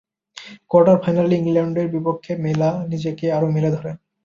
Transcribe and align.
কোয়ার্টার-ফাইনালে 0.71 1.35
ইংল্যান্ডের 1.37 1.87
বিপক্ষে 1.95 2.31
মিলা 2.43 2.69
নিজেকে 2.91 3.25
আরও 3.31 3.47
মেলে 3.55 3.69
ধরেন। 3.75 3.95